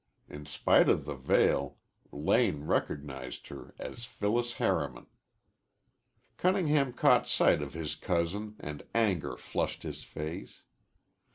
In 0.27 0.47
spite 0.47 0.89
of 0.89 1.05
the 1.05 1.13
veil 1.13 1.77
Lane 2.11 2.63
recognized 2.63 3.49
her 3.49 3.75
as 3.77 4.03
Phyllis 4.05 4.53
Harriman. 4.53 5.05
Cunningham 6.37 6.91
caught 6.91 7.27
sight 7.27 7.61
of 7.61 7.75
his 7.75 7.93
cousin 7.95 8.55
and 8.59 8.81
anger 8.95 9.37
flushed 9.37 9.83
his 9.83 10.03
face. 10.03 10.63